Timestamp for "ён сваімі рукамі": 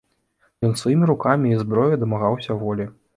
0.69-1.51